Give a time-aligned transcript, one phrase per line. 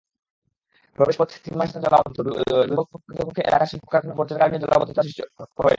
[0.97, 5.69] প্রবেশপথ তিন মাস ধরে জলাবদ্ধ, দুর্ভোগপ্রকৃতপক্ষে এলাকার শিল্পকারখানার বর্জ্যের কারণেই জলাবদ্ধতার সৃষ্টি হয়েছে।